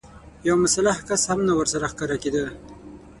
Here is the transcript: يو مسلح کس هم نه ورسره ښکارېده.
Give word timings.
يو 0.47 0.55
مسلح 0.63 0.97
کس 1.07 1.21
هم 1.31 1.39
نه 1.47 1.53
ورسره 1.57 1.85
ښکارېده. 1.91 2.45